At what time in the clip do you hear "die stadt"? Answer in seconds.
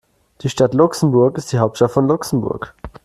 0.41-0.73